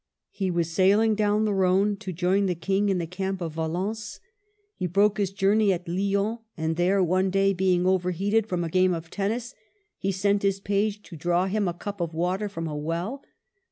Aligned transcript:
He 0.31 0.49
was 0.49 0.71
sailing 0.71 1.13
'down 1.13 1.45
the 1.45 1.53
Rhone 1.53 1.95
to 1.97 2.11
join 2.11 2.47
the 2.47 2.55
King 2.55 2.89
in 2.89 2.97
the 2.97 3.05
camp 3.05 3.39
at 3.39 3.51
Valence. 3.51 4.19
He 4.73 4.87
broke 4.87 5.17
CHANGES. 5.17 5.33
163 5.39 5.67
his 5.67 5.69
journey 5.69 5.73
at 5.73 5.87
Lyons, 6.17 6.39
and 6.57 6.75
there, 6.75 7.03
one 7.03 7.29
day, 7.29 7.53
being 7.53 7.85
overheated 7.85 8.47
from 8.47 8.63
a 8.63 8.69
game 8.69 8.95
of 8.95 9.11
tennis, 9.11 9.53
he 9.99 10.11
sent 10.11 10.41
his 10.41 10.59
page 10.59 11.03
to 11.03 11.15
draw 11.15 11.45
him 11.45 11.67
a 11.67 11.73
cup 11.75 12.01
of 12.01 12.15
water 12.15 12.49
from 12.49 12.67
a 12.67 12.75
well. 12.75 13.21